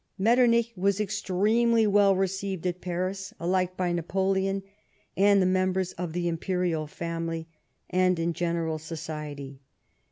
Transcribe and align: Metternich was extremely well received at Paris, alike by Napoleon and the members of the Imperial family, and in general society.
Metternich 0.17 0.73
was 0.75 0.99
extremely 0.99 1.85
well 1.85 2.15
received 2.15 2.65
at 2.65 2.81
Paris, 2.81 3.35
alike 3.39 3.77
by 3.77 3.91
Napoleon 3.93 4.63
and 5.15 5.39
the 5.39 5.45
members 5.45 5.91
of 5.91 6.13
the 6.13 6.27
Imperial 6.27 6.87
family, 6.87 7.47
and 7.87 8.17
in 8.17 8.33
general 8.33 8.79
society. 8.79 9.59